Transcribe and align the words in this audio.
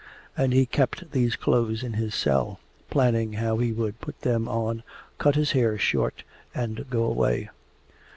And 0.35 0.51
he 0.51 0.65
kept 0.65 1.11
these 1.11 1.35
clothes 1.35 1.83
in 1.83 1.93
his 1.93 2.15
cell, 2.15 2.59
planning 2.89 3.33
how 3.33 3.59
he 3.59 3.71
would 3.71 4.01
put 4.01 4.21
them 4.21 4.47
on, 4.47 4.81
cut 5.19 5.35
his 5.35 5.51
hair 5.51 5.77
short, 5.77 6.23
and 6.55 6.89
go 6.89 7.03
away. 7.03 7.51